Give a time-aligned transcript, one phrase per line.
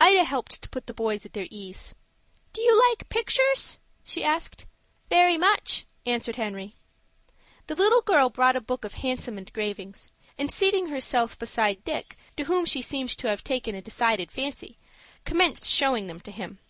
[0.00, 1.96] Ida helped to put the boys at their ease.
[2.52, 4.66] "Do you like pictures?" she asked.
[5.10, 6.76] "Very much," answered Henry.
[7.66, 10.06] The little girl brought a book of handsome engravings,
[10.38, 14.78] and, seating herself beside Dick, to whom she seemed to have taken a decided fancy,
[15.24, 16.60] commenced showing them to him.